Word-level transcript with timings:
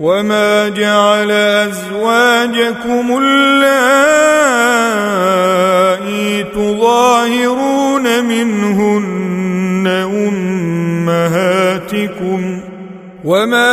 وما 0.00 0.68
جعل 0.68 1.30
ازواجكم 1.30 3.18
اللائي 3.22 3.64
تظاهرون 6.44 8.24
منهن 8.24 9.86
امهاتكم 11.18 12.60
وما 13.24 13.67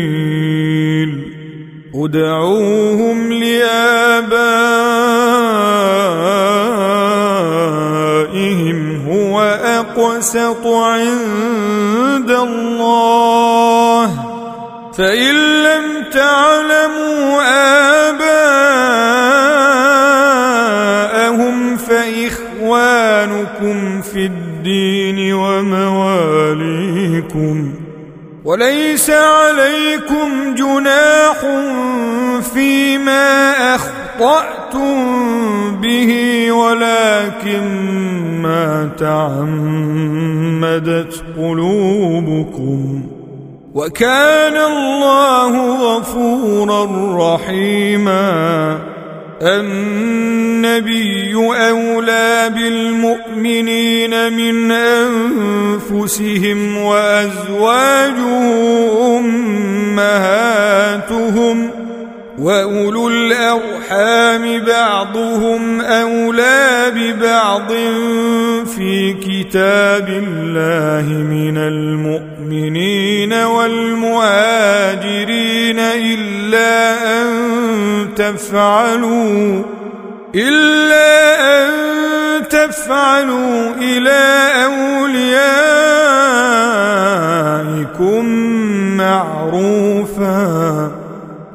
السبيل 0.00 1.10
ادعوهم 1.94 2.49
عليكم 29.90 30.54
جناح 30.54 31.38
فيما 32.54 33.52
أخطأتم 33.74 34.96
به 35.76 36.12
ولكن 36.52 37.62
ما 38.42 38.90
تعمدت 38.98 40.44
قلوبكم 41.36 43.02
وكان 43.74 44.56
الله 44.56 45.76
غفورا 45.76 46.86
رحيما 47.34 48.78
النبي 49.42 51.34
أولى 51.34 52.50
بالمؤمنين 52.54 54.32
من 54.32 54.72
أنفسهم 54.72 56.76
وأزواجه 56.76 58.18
أمهاتهم 59.98 60.60
واولو 62.40 63.08
الارحام 63.08 64.64
بعضهم 64.64 65.80
اولى 65.80 66.92
ببعض 66.96 67.68
في 68.76 69.12
كتاب 69.12 70.08
الله 70.08 71.08
من 71.12 71.58
المؤمنين 71.58 73.32
والمهاجرين 73.32 74.18
الا 75.78 76.92
ان 77.22 77.28
تفعلوا 78.16 79.62
إلا 80.34 81.40
أن 81.64 81.70
تفعلوا 82.48 83.70
إلى 83.80 84.20
أوليائكم 87.84 88.24
معروفا 88.96 90.90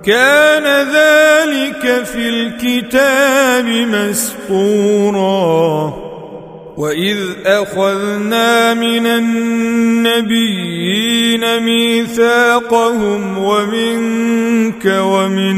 كان 0.05 0.87
ذلك 0.87 2.03
في 2.05 2.29
الكتاب 2.29 3.65
مسطورا. 4.45 5.25
وإذ 6.77 7.17
أخذنا 7.45 8.73
من 8.73 9.05
النبيين 9.07 10.65
ميثاقهم 11.59 13.37
ومنك 13.37 14.85
ومن 14.85 15.55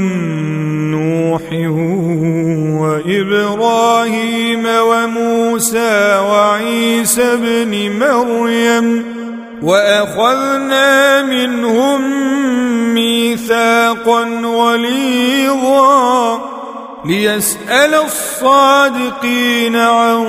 نوح 0.92 1.42
وإبراهيم 2.82 4.66
وموسى 4.66 6.20
وعيسى 6.20 7.24
ابن 7.24 8.00
مريم 8.00 9.17
وأخذنا 9.62 11.22
منهم 11.22 12.02
ميثاقا 12.94 14.24
غليظا 14.44 16.42
ليسأل 17.06 17.96
الصادقين 17.96 19.76
عن 19.76 20.26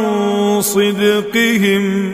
صدقهم 0.61 2.13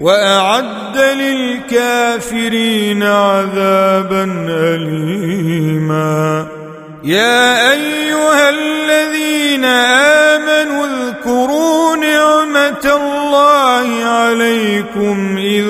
وأعد 0.00 0.98
للكافرين 0.98 3.02
عذابا 3.02 4.24
أليما. 4.48 6.57
يا 7.04 7.72
أيها 7.72 8.50
الذين 8.50 9.64
آمنوا 9.64 10.86
اذكروا 10.86 11.96
نعمة 11.96 12.96
الله 12.96 14.04
عليكم 14.04 15.38
إذ 15.38 15.66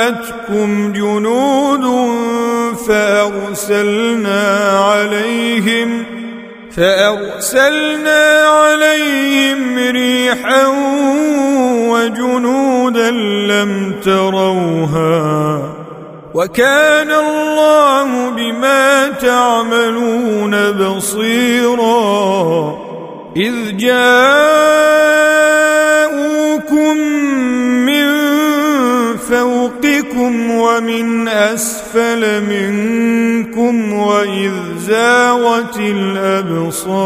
جاءتكم 0.00 0.92
جنود 0.92 2.10
فأرسلنا 2.88 4.70
عليهم 4.78 6.04
فأرسلنا 6.76 8.46
عليهم 8.46 9.78
ريحا 9.78 10.66
وكان 16.34 17.10
الله 17.10 18.30
بما 18.30 19.08
تعملون 19.08 20.72
بصيرا. 20.72 21.90
إذ 23.36 23.76
جاءوكم 23.76 24.56
من 27.86 28.06
فوقكم 29.16 30.50
ومن 30.50 31.28
أسفل 31.28 32.44
منكم 32.44 33.92
وإذ 33.92 34.52
زاغت 34.78 35.76
الأبصار. 35.78 37.00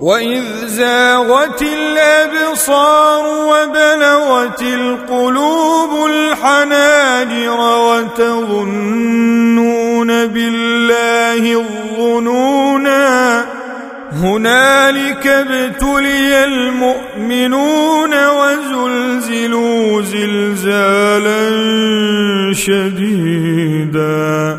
وإذ 0.00 0.66
زاغت 0.66 1.62
الأبصار 1.62 3.24
وبلغت 3.26 4.62
القلوب 4.62 6.06
الحناجر 6.10 7.60
وتظنون 7.78 9.26
بالله 10.26 11.60
الظنونا 11.60 13.46
هنالك 14.12 15.26
ابتلي 15.26 16.44
المؤمنون 16.44 18.10
وزلزلوا 18.28 20.02
زلزالا 20.02 21.48
شديدا 22.54 24.58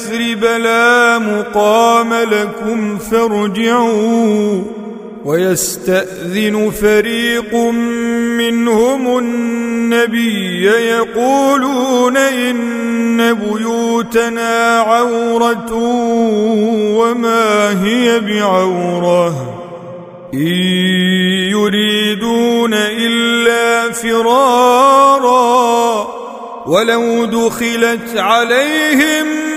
لا 0.45 1.17
مقام 1.17 2.13
لكم 2.13 2.97
فارجعوا 2.97 4.61
ويستأذن 5.25 6.71
فريق 6.81 7.55
منهم 8.37 9.17
النبي 9.17 10.65
يقولون 10.65 12.17
إن 12.17 13.33
بيوتنا 13.33 14.79
عورة 14.79 15.73
وما 16.97 17.83
هي 17.83 18.19
بعورة. 18.19 19.61
إن 20.33 20.47
يريدون 21.51 22.73
إلا 22.73 23.91
فرارا 23.91 25.41
ولو 26.65 27.25
دخلت 27.25 28.17
عليهم 28.17 29.50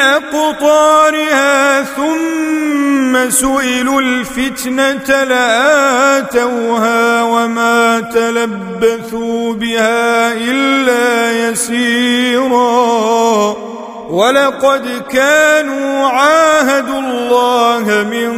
أقطارها 0.00 1.82
ثم 1.82 3.30
سئلوا 3.30 4.00
الفتنة 4.00 5.24
لآتوها 5.24 6.76
وما 7.22 8.00
تلبثوا 8.00 9.54
بها 9.54 10.32
إلا 10.32 11.48
يسيرا 11.48 12.76
ولقد 14.10 15.02
كانوا 15.10 16.06
عاهدوا 16.06 17.00
الله 17.00 18.06
من 18.10 18.30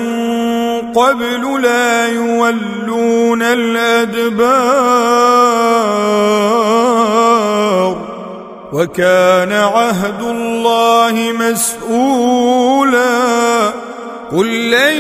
قبل 0.93 1.63
لا 1.63 2.09
يولون 2.09 3.43
الأدبار 3.43 4.79
وكان 8.73 9.53
عهد 9.53 10.23
الله 10.23 11.33
مسؤولا. 11.41 13.09
قل 14.33 14.71
لن 14.71 14.97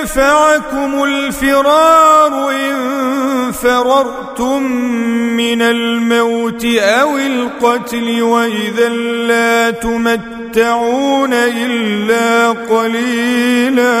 ينفعكم 0.00 1.04
الفرار 1.04 2.50
إن 2.50 2.76
فررتم 3.52 4.62
من 5.36 5.62
الموت 5.62 6.64
أو 6.64 7.16
القتل 7.18 8.22
وإذا 8.22 8.88
لا 9.28 9.70
تمتعون 9.70 11.32
إلا 11.34 12.48
قليلا. 12.48 14.00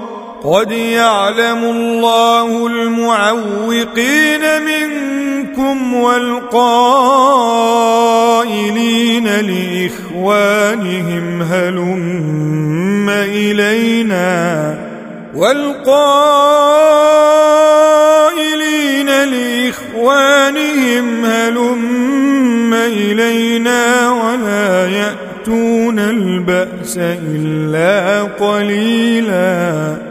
قد 0.43 0.71
يعلم 0.71 1.63
الله 1.63 2.67
المعوقين 2.67 4.41
منكم 4.65 5.93
والقائلين 5.93 6.39
لإخوانهم 9.39 11.41
هلم 11.41 13.09
إلينا؟ 13.09 14.77
والقائلين 15.35 16.43
لإخوانهم 19.23 21.25
هلم 21.25 22.73
إلينا؟ 22.73 24.09
ولا 24.09 24.87
يأتون 24.87 25.99
البأس 25.99 26.97
إلا 26.97 28.23
قليلاً. 28.23 30.10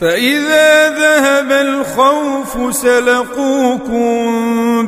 فإذا 0.00 0.88
ذهب 0.90 1.52
الخوف 1.52 2.76
سلقوكم 2.76 4.12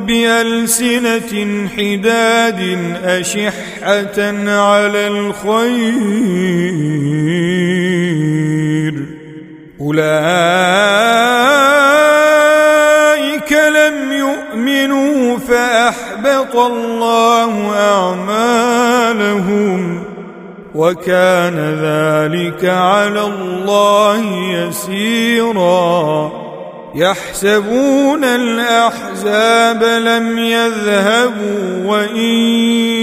بألسنة 0.05 1.67
حداد 1.77 2.77
أشحة 3.03 4.19
على 4.47 5.07
الخير. 5.07 5.87
أولئك 9.81 10.27
لم 13.51 14.11
يؤمنوا 14.11 15.37
فأحبط 15.37 16.55
الله 16.55 17.75
أعمالهم. 17.77 19.17
وكان 20.77 21.57
ذلك 21.81 22.65
على 22.65 23.21
الله 23.21 24.21
يسيرا. 24.51 26.31
يحسبون 26.95 28.23
الأحزاب 28.23 29.83
لم 29.83 30.39
يذهبوا 30.39 31.85
وإن 31.85 32.35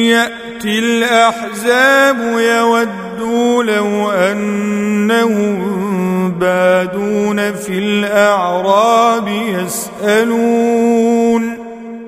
يأتي 0.07 0.79
الأحزاب 0.79 2.17
يودوا 2.39 3.65
لو 3.65 4.11
أنهم 4.11 5.65
بادون 6.31 7.53
في 7.53 7.79
الأعراب 7.79 9.29
يسألون. 9.29 11.24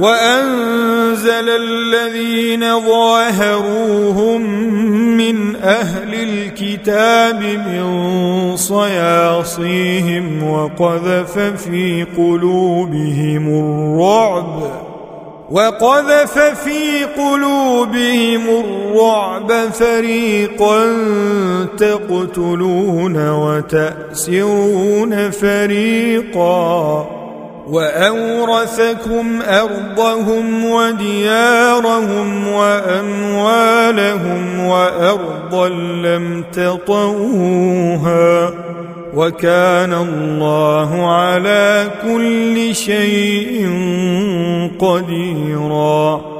وأنزل 0.00 1.50
الذين 1.50 2.80
ظاهروهم 2.80 4.42
من 5.16 5.56
أهل 5.56 6.14
الكتاب 6.14 7.42
من 7.42 8.56
صياصيهم 8.56 10.50
وقذف 10.50 11.38
في 11.38 12.06
قلوبهم 12.16 13.48
الرعب 13.48 14.62
وقذف 15.50 16.38
في 16.38 17.04
قلوبهم 17.04 18.42
الرعب 18.48 19.52
فريقا 19.72 20.96
تقتلون 21.78 23.30
وتأسرون 23.30 25.30
فريقا. 25.30 27.19
وأورثكم 27.70 29.42
أرضهم 29.42 30.64
وديارهم 30.64 32.48
وأموالهم 32.48 34.10
وأرضا 34.66 35.68
لم 35.68 36.44
تطئوها 36.52 38.50
وكان 39.14 39.92
الله 39.92 41.12
على 41.12 41.90
كل 42.02 42.74
شيء 42.74 43.68
قديرا 44.78 46.39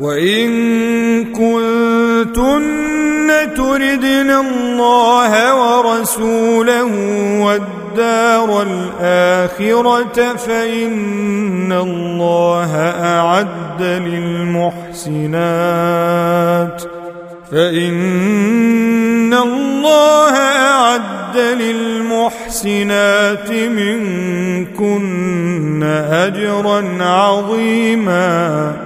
وان 0.00 1.24
كنتن 1.24 2.86
تردن 3.56 4.30
الله 4.30 5.32
ورسوله 5.54 6.84
والدار 7.40 8.62
الاخره 8.62 10.36
فان 10.36 11.72
الله 11.72 12.76
اعد 13.02 13.82
للمحسنات 15.02 15.62
فان 17.52 19.34
الله 19.34 20.36
اعد 20.36 21.36
للمحسنات 21.60 22.90
منكن 23.50 24.76
اجرا 26.12 26.84
عظيما 27.00 28.85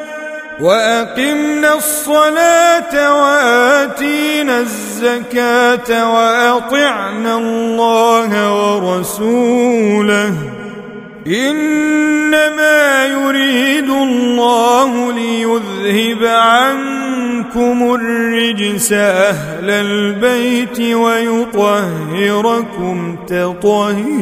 وأقمنا 0.61 1.73
الصلاة 1.73 2.93
وآتينا 3.21 4.59
الزكاة 4.59 5.89
وأطعنا 6.13 7.37
الله 7.37 8.31
ورسوله. 8.53 10.33
إنما 11.27 13.05
يريد 13.05 13.89
الله 13.89 15.13
ليذهب 15.13 16.25
عنكم 16.25 17.95
الرجس 17.95 18.93
أهل 18.93 19.69
البيت 19.69 20.79
ويطهركم 20.95 21.95
تطهيرا. 23.27 24.21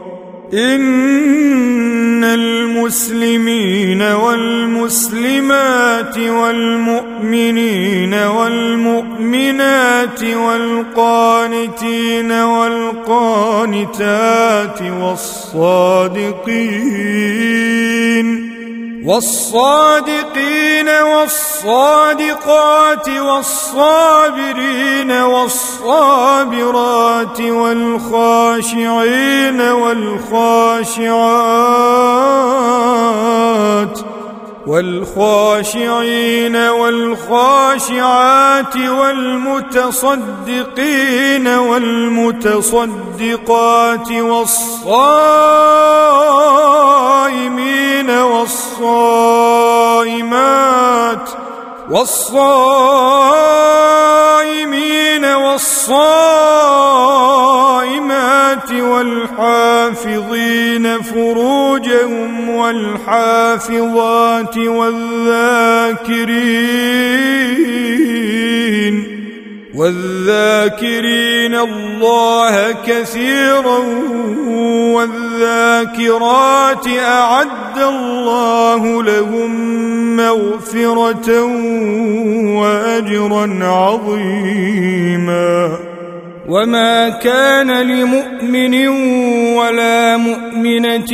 إن 0.53 2.23
المسلمين 2.23 4.01
والمسلمات 4.01 5.37
والمؤمنين 6.17 8.13
والمؤمنات 8.13 9.43
والقانتين 10.23 11.51
والقانتات 12.31 13.61
والصادقين 15.01 16.01
والصادقين 19.05 20.89
والصادقات 20.89 23.09
والصابرين 23.09 25.11
والصابرات 25.11 26.61
والخاشعين 27.41 28.81
والخاشعات 29.61 31.11
والخاشعين 34.67 36.55
والخاشعات 36.55 37.95
والمتصدقين 38.77 40.17
والمتصدقات 41.47 42.51
والصائمين 44.11 44.71
والصائمات 48.09 49.61
والصائمين 51.89 53.01
والصائمات 55.25 56.01
والحافظين 58.71 60.21
فروجهم 61.01 62.49
والحافظات 62.49 63.97
والذاكرين 64.57 65.91
والذاكرين 69.75 71.55
الله 71.55 72.71
كثيرا 72.87 73.77
والذاكرات 74.95 76.87
أعد 76.87 77.77
الله 77.77 79.03
لهم 79.03 79.51
مغفرة 80.17 81.43
وأجرا 82.59 83.59
عظيما. 83.63 84.71
وما 86.49 87.09
كان 87.09 87.81
لمؤمن 87.81 88.87
ولا 89.57 90.17
مؤمنة 90.17 91.11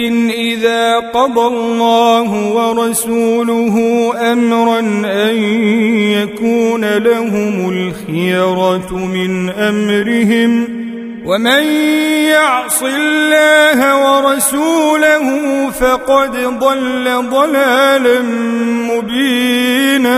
إذا 0.57 0.99
قضى 0.99 1.47
الله 1.47 2.53
ورسوله 2.53 3.75
أمرا 4.31 4.79
أن 5.05 5.35
يكون 6.11 6.97
لهم 6.97 7.69
الخيرة 7.69 8.93
من 8.93 9.49
أمرهم 9.49 10.67
ومن 11.25 11.63
يعص 12.29 12.83
الله 12.83 13.79
ورسوله 14.05 15.69
فقد 15.69 16.37
ضل 16.59 17.29
ضلالا 17.29 18.21
مبينا 18.91 20.17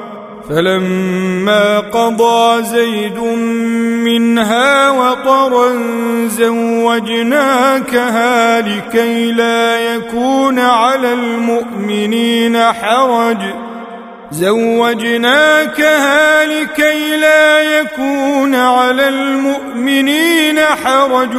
فلما 0.49 1.79
قضى 1.79 2.63
زيد 2.63 3.17
منها 4.05 4.89
وطرا 4.89 5.73
زوجناكها 7.21 7.91
لكي 8.61 9.31
لا 9.31 9.79
يكون 9.95 10.59
على 10.59 11.13
المؤمنين 11.13 12.57
حرج. 12.59 13.70
زوجناكها 14.31 16.21
لكي 16.45 17.17
لا 17.17 17.59
يكون 17.59 18.55
على 18.55 19.09
المؤمنين 19.09 20.59
حرج 20.59 21.37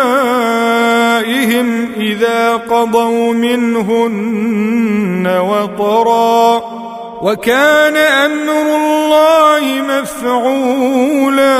إذا 1.97 2.55
قضوا 2.55 3.33
منهن 3.33 5.27
وطرا. 5.27 6.79
وكان 7.21 7.97
أمر 7.97 8.75
الله 8.75 9.61
مفعولا. 9.89 11.59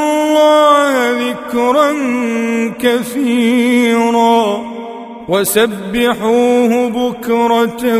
الله 0.31 1.11
ذكرا 1.11 1.91
كثيرا 2.79 4.61
وسبحوه 5.29 6.89
بكرة 6.89 7.97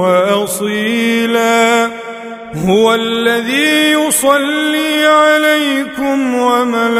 واصيلا 0.00 1.90
هو 2.66 2.94
الذي 2.94 3.92
يصلي 3.92 5.06
عليكم 5.06 6.34
وملائكته 6.34 6.94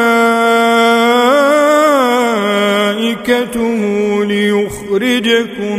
ليخرجكم 4.25 5.79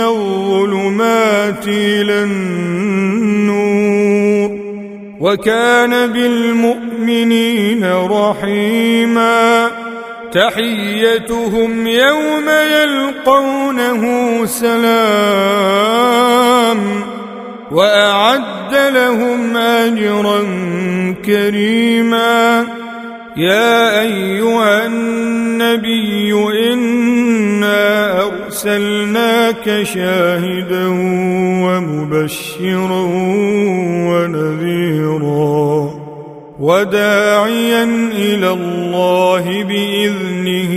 الظلمات 0.00 1.68
إلى 1.68 2.22
النور 2.22 4.11
وكان 5.22 6.12
بالمؤمنين 6.12 7.84
رحيما. 7.94 9.68
تحيتهم 10.32 11.86
يوم 11.86 12.48
يلقونه 12.72 14.02
سلام. 14.46 14.82
وأعد 17.70 18.74
لهم 18.74 19.56
أجرا 19.56 20.44
كريما. 21.26 22.66
يا 23.36 24.00
أيها 24.00 24.86
النبي 24.86 26.34
إنا 26.72 28.20
أرسلناك 28.22 29.82
شاهدا 29.82 30.86
ومبشرا 31.64 33.02
ونذيرا 34.08 35.90
وداعيا 36.60 37.84
إلى 38.12 38.50
الله 38.50 39.64
بإذنه 39.64 40.72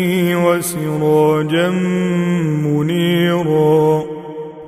وسراجا 0.47 1.69
منيرا 2.65 3.85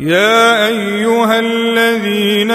يا 0.00 0.66
أيها 0.66 1.38
الذين 1.38 2.50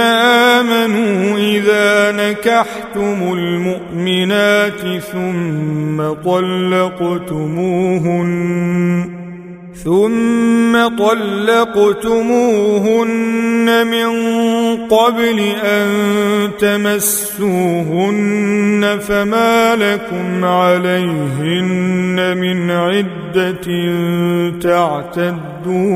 آمنوا 0.56 1.38
إذا 1.38 2.12
نكحتم 2.12 3.34
المؤمنات 3.34 5.02
ثم 5.14 6.14
طلقتموهن 6.14 7.36
ثم 9.84 10.88
طلقتموهن 10.98 12.08
من 13.88 14.10
قبل 14.88 15.40
أن 15.64 15.88
تمسوهن 16.60 18.06
فما 19.08 19.76
لكم 19.76 20.46
عليهن 20.46 22.38
من 22.38 22.72
عدة 22.72 23.68
تعتدونها. 24.62 25.96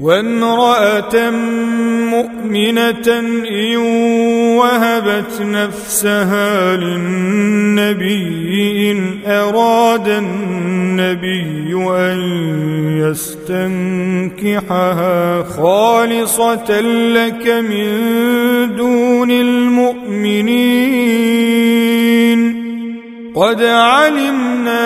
وامرأة 0.00 1.30
مؤمنة 2.10 3.08
إن 3.50 3.76
وهبت 4.56 5.40
نفسها 5.40 6.76
للنبي 6.76 8.20
إن 8.90 9.18
أراد 9.26 10.08
النبي 10.08 11.74
أن 11.74 12.18
يستنكحها 14.36 15.42
خالصة 15.42 16.80
لك 17.14 17.46
من 17.48 17.86
دون 18.76 19.30
المؤمنين. 19.30 20.96
قد 23.36 23.62
علمنا 23.62 24.85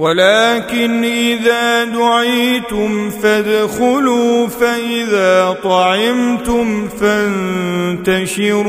ولكن 0.00 1.04
إذا 1.04 1.84
دعيتم 1.84 3.10
فادخلوا 3.10 4.46
فإذا 4.46 5.56
طعمتم 5.62 6.88
فانتشروا 7.00 8.68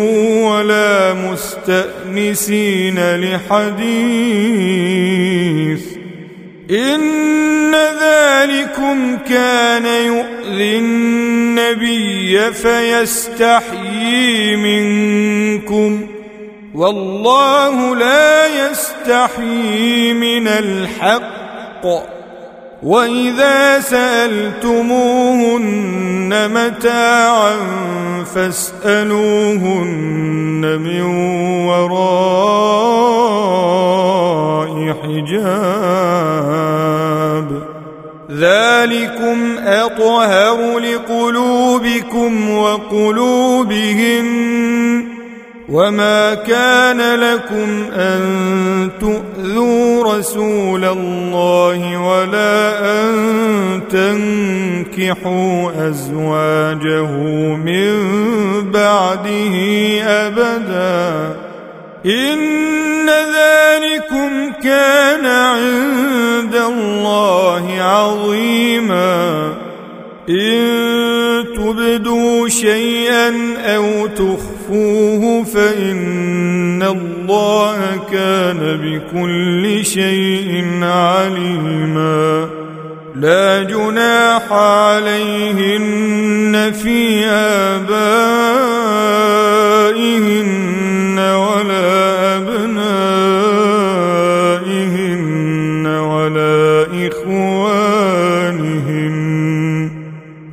ولا 0.49 1.13
مستأنسين 1.13 3.15
لحديث 3.15 3.71
إن 6.71 7.75
ذلكم 8.01 9.17
كان 9.29 9.85
يؤذي 9.85 10.77
النبي 10.77 12.51
فيستحيي 12.51 14.55
منكم 14.55 16.07
ۖ 16.07 16.10
والله 16.75 17.95
لا 17.95 18.47
يستحيي 18.47 20.13
من 20.13 20.47
الحق. 20.47 21.85
وإذا 22.83 23.79
سألتموهن 23.79 24.71
متاعا 26.49 27.55
فاسألوهن 28.35 29.81
من 30.81 31.01
وراء 31.65 31.91
حجاب. 35.03 35.51
ذلكم 38.31 39.57
أطهر 39.57 40.79
لقلوبكم 40.79 42.57
وقلوبهن. 42.57 44.31
وما 45.71 46.33
كان 46.33 47.19
لكم 47.19 47.83
ان 47.93 48.89
تؤذوا 48.99 50.17
رسول 50.17 50.85
الله 50.85 51.97
ولا 51.97 52.79
ان 53.03 53.11
تنكحوا 53.89 55.71
ازواجه 55.87 57.11
من 57.55 57.91
بعده 58.71 59.55
ابدا 60.03 61.35
ان 62.05 63.09
ذلكم 63.09 64.51
كان 64.63 65.25
عند 65.25 66.55
الله 66.55 67.81
عظيما 67.81 69.53
إن 70.29 70.81
تبدوا 71.55 72.47
شيئا 72.47 73.33
أو 73.75 74.07
تخفوه 74.71 75.43
فإن 75.43 76.83
الله 76.83 77.99
كان 78.11 78.59
بكل 78.83 79.85
شيء 79.85 80.65
عليما. 80.83 82.49
لا 83.15 83.63
جناح 83.63 84.51
عليهن 84.51 85.91
في 86.83 87.25
آبائهن 87.25 87.91
ولا 91.19 92.37
أبنائهن 92.37 92.87
ولا 95.87 96.87
إخوانهن 97.07 98.31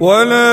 ولا 0.00 0.47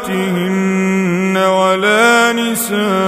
أخواتهن 0.00 1.36
ولا 1.36 2.32
نسائهن 2.32 3.04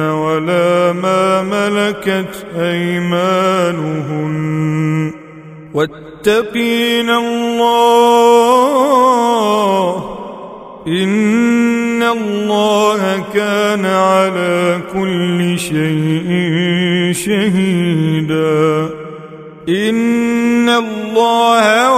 ولا 0.00 0.92
ما 0.92 1.42
ملكت 1.42 2.46
أيمانهن. 2.58 4.36
واتقين 5.74 7.10
الله. 7.10 7.66
إن 10.88 12.02
الله 12.02 13.24
كان 13.34 13.84
على 13.86 14.80
كل 14.92 15.58
شيء 15.58 16.28
شهيدا. 17.12 18.88
إن 19.68 20.25
الله 20.68 21.92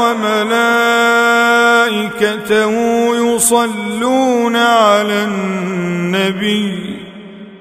وملائكته 1.95 2.73
يصلون 3.17 4.57
على 4.57 5.25
النبي 5.25 6.99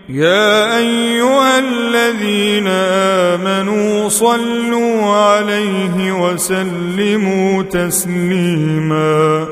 يا 0.09 0.77
ايها 0.77 1.59
الذين 1.59 2.67
امنوا 2.67 4.09
صلوا 4.09 5.01
عليه 5.05 6.11
وسلموا 6.11 7.63
تسليما 7.63 9.47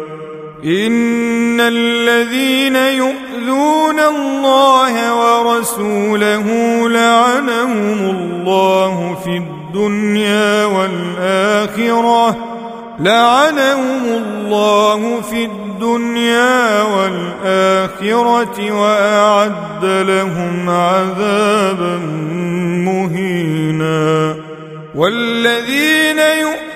ان 0.66 1.62
الذين 1.62 2.76
يؤذون 2.76 4.00
الله 4.00 5.14
ورسوله 5.16 6.46
لعنهم 6.90 8.00
الله 8.10 9.18
في 9.24 9.30
الدنيا 9.30 9.55
والآخرة. 10.66 12.38
لعنهم 13.00 14.04
الله 14.06 15.22
في 15.22 15.46
الدنيا 15.46 16.82
والآخرة 16.82 18.72
وأعد 18.72 19.86
لهم 19.86 20.70
عذابا 20.70 21.98
مهينا. 22.86 24.36
والذين 24.96 26.20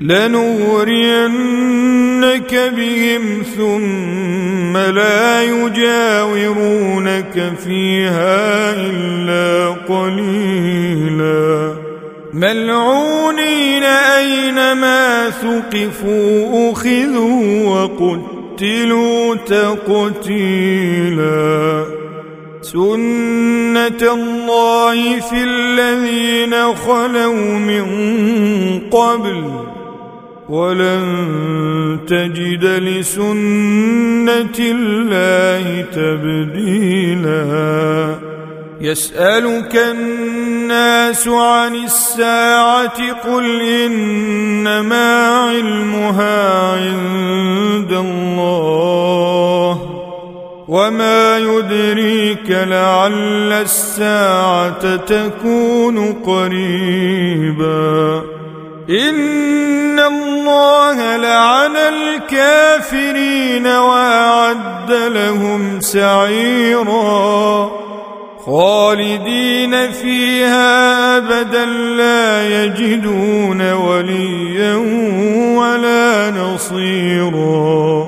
لنغرينك 0.00 1.32
بهم 2.76 3.42
ثم 3.56 4.76
لا 4.76 5.42
يجاورونك 5.42 7.52
فيها 7.64 8.74
إلا 8.76 9.68
قليلا. 9.88 11.72
ملعونين 12.32 13.82
أينما 13.82 15.30
ثقفوا 15.30 16.72
أخذوا 16.72 17.66
وقتلوا 17.66 19.34
تقتيلا. 19.34 20.78
سنة 22.62 24.12
الله 24.12 25.20
في 25.20 25.44
الذين 25.44 26.74
خلوا 26.74 27.58
من 27.58 27.84
قبل 28.90 29.44
ولن 30.48 31.98
تجد 32.06 32.64
لسنة 32.64 34.58
الله 34.58 35.84
تبديلا. 35.92 37.44
يسألك 38.80 39.76
الناس 39.76 41.28
عن 41.28 41.74
الساعة 41.74 43.12
قل 43.12 43.60
إنما 43.60 45.26
علمها 45.26 46.72
عند 46.72 47.92
الله 47.92 49.80
وما 50.68 51.38
يدريك 51.38 52.50
لعل 52.50 53.52
الساعة 53.52 54.96
تكون 54.96 56.12
قريباً. 56.12 58.22
إن 58.90 59.98
الله 59.98 61.16
لعن 61.16 61.76
الكافرين 61.76 63.66
وأعد 63.66 64.92
لهم 64.92 65.80
سعيرا 65.80 67.70
خالدين 68.46 69.92
فيها 69.92 71.16
أبدا 71.16 71.64
لا 71.66 72.48
يجدون 72.64 73.72
وليا 73.72 74.74
ولا 75.58 76.30
نصيرا 76.30 78.07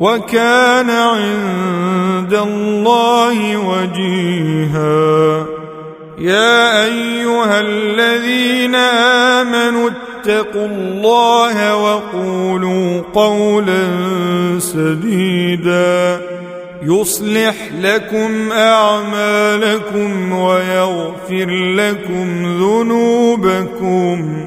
وكان 0.00 0.90
عند 0.90 2.34
الله 2.34 3.56
وجيها. 3.56 5.46
يا 6.18 6.84
أيها 6.84 7.60
الذين 7.60 8.74
آمنوا 8.74 9.90
اتقوا 9.90 10.66
الله 10.66 11.76
وقولوا 11.76 13.00
قولا 13.14 13.88
سديدا. 14.58 16.20
يصلح 16.82 17.54
لكم 17.80 18.52
أعمالكم 18.52 20.32
ويغفر 20.32 21.46
لكم 21.50 22.42
ذنوبكم. 22.58 24.46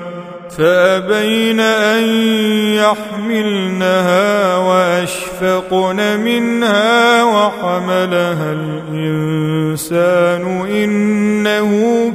فابين 0.57 1.59
ان 1.59 2.03
يحملنها 2.75 4.57
واشفقن 4.57 6.19
منها 6.19 7.23
وحملها 7.23 8.51
الانسان 8.51 10.41
انه 10.71 11.71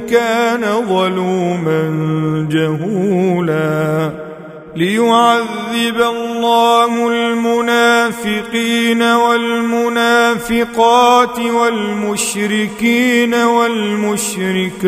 كان 0.09 0.85
ظلوما 0.89 1.81
جهولا 2.51 4.11
ليعذب 4.75 6.01
الله 6.01 7.09
المنافقين 7.09 9.01
والمنافقات 9.03 10.59
والمشركين 11.39 13.33
والمشركات 13.33 14.87